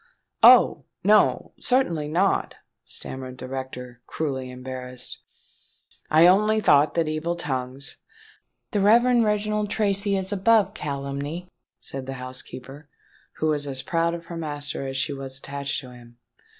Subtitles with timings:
[0.41, 0.85] "Oh!
[1.03, 5.19] no—certainly not," stammered the rector, cruelly embarrassed:
[6.09, 7.97] "I only thought that evil tongues——"
[8.71, 12.89] "The Reverend Reginald Tracy is above calumny," said the housekeeper,
[13.33, 16.17] who was as proud of her master as she was attached to him.